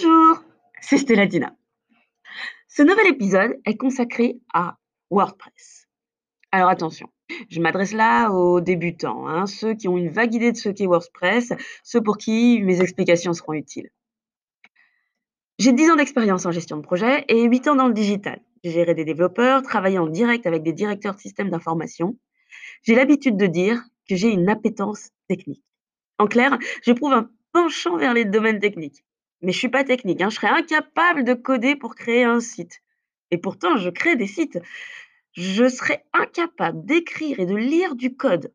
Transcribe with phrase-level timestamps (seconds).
[0.00, 0.44] Bonjour,
[0.80, 1.56] c'est Stellatina.
[2.68, 4.76] Ce nouvel épisode est consacré à
[5.10, 5.88] WordPress.
[6.52, 7.08] Alors attention,
[7.50, 10.86] je m'adresse là aux débutants, hein, ceux qui ont une vague idée de ce qu'est
[10.86, 13.90] WordPress, ceux pour qui mes explications seront utiles.
[15.58, 18.40] J'ai 10 ans d'expérience en gestion de projet et 8 ans dans le digital.
[18.62, 22.16] J'ai géré des développeurs, travaillé en direct avec des directeurs de systèmes d'information.
[22.84, 25.64] J'ai l'habitude de dire que j'ai une appétence technique.
[26.18, 29.02] En clair, j'éprouve un penchant vers les domaines techniques.
[29.42, 32.82] Mais je suis pas technique, hein, je serais incapable de coder pour créer un site.
[33.30, 34.58] Et pourtant, je crée des sites.
[35.32, 38.52] Je serais incapable d'écrire et de lire du code.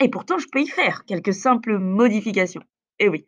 [0.00, 2.62] Et pourtant, je peux y faire quelques simples modifications.
[2.98, 3.26] Et oui,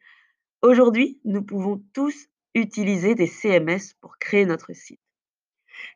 [0.62, 5.00] aujourd'hui, nous pouvons tous utiliser des CMS pour créer notre site.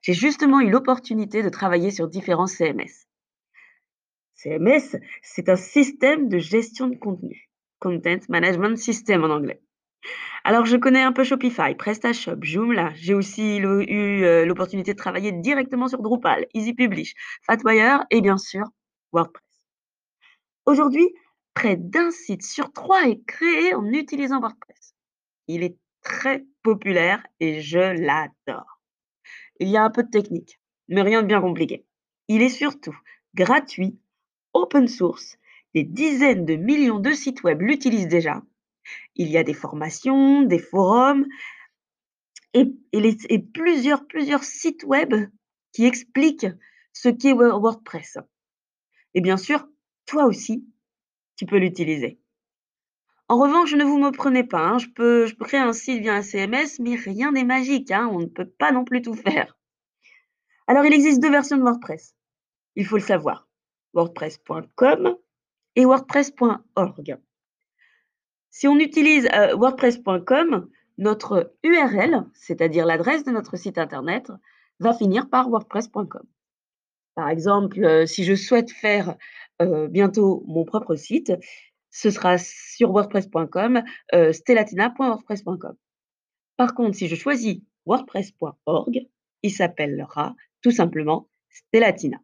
[0.00, 3.06] J'ai justement eu l'opportunité de travailler sur différents CMS.
[4.34, 7.50] CMS, c'est un système de gestion de contenu.
[7.78, 9.60] Content Management System en anglais.
[10.44, 12.92] Alors, je connais un peu Shopify, PrestaShop, Joomla.
[12.97, 17.14] J'ai aussi eu euh, l'opportunité de travailler directement sur Drupal, Easy Publish,
[17.46, 18.64] Fatwire et bien sûr
[19.12, 19.42] WordPress.
[20.66, 21.08] Aujourd'hui,
[21.55, 24.94] près d'un site sur trois est créé en utilisant WordPress.
[25.48, 28.80] Il est très populaire et je l'adore.
[29.61, 31.86] Il y a un peu de technique, mais rien de bien compliqué.
[32.28, 32.96] Il est surtout
[33.34, 33.98] gratuit,
[34.52, 35.39] open source,
[35.74, 38.42] des dizaines de millions de sites web l'utilisent déjà
[39.14, 41.27] il y a des formations, des forums
[42.54, 45.14] et, plusieurs, sites web
[45.72, 46.46] qui expliquent
[46.92, 48.18] ce qu'est WordPress.
[49.14, 49.66] Et bien sûr,
[50.06, 50.64] toi aussi,
[51.36, 52.20] tu peux l'utiliser.
[53.28, 56.02] En revanche, ne vous me prenez pas, hein, je, peux, je peux créer un site
[56.02, 59.14] via un CMS, mais rien n'est magique, hein, on ne peut pas non plus tout
[59.14, 59.56] faire.
[60.66, 62.14] Alors, il existe deux versions de WordPress.
[62.77, 63.48] Il faut le savoir.
[63.94, 65.16] WordPress.com
[65.77, 67.18] et WordPress.org.
[68.55, 74.30] Si on utilise euh, WordPress.com, notre URL, c'est-à-dire l'adresse de notre site internet,
[74.79, 76.23] va finir par WordPress.com.
[77.17, 79.17] Par exemple, euh, si je souhaite faire
[79.61, 81.33] euh, bientôt mon propre site,
[81.90, 83.83] ce sera sur WordPress.com,
[84.30, 85.74] stellatina.wordpress.com.
[86.56, 87.56] Par contre, si je choisis
[87.86, 89.08] WordPress.org,
[89.42, 92.18] il s'appellera tout simplement Stellatina.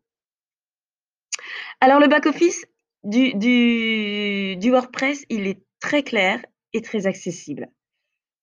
[1.80, 2.66] Alors, le back-office
[3.02, 7.68] du, du WordPress, il est très clair et très accessible.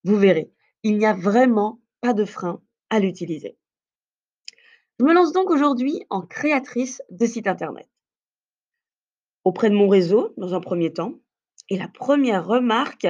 [0.04, 0.52] Vous verrez,
[0.84, 3.58] il n'y a vraiment pas de frein à l'utiliser.
[5.00, 7.88] Je me lance donc aujourd'hui en créatrice de site internet.
[9.44, 11.14] Auprès de mon réseau, dans un premier temps,
[11.70, 13.08] et la première remarque,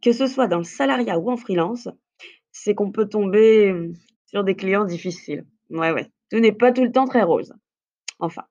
[0.00, 1.88] que ce soit dans le salariat ou en freelance,
[2.52, 3.92] c'est qu'on peut tomber
[4.26, 5.46] sur des clients difficiles.
[5.70, 7.52] Ouais, ouais, tout n'est pas tout le temps très rose.
[8.18, 8.44] Enfin,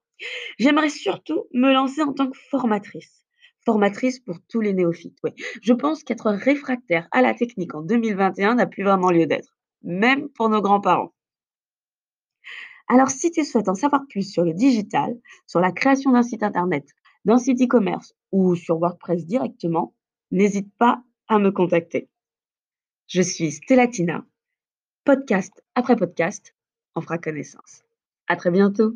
[0.60, 3.24] j'aimerais surtout me lancer en tant que formatrice
[3.66, 5.18] formatrice pour tous les néophytes.
[5.62, 10.30] Je pense qu'être réfractaire à la technique en 2021 n'a plus vraiment lieu d'être, même
[10.30, 11.14] pour nos grands-parents.
[12.88, 16.44] Alors, si tu souhaites en savoir plus sur le digital, sur la création d'un site
[16.44, 16.86] internet,
[17.26, 19.96] d'un site e-commerce ou sur WordPress directement,
[20.32, 22.10] n'hésite pas à me contacter.
[23.08, 24.26] Je suis Stellatina.
[25.06, 26.56] Podcast après podcast,
[26.96, 27.84] on fera connaissance.
[28.28, 28.96] À très bientôt.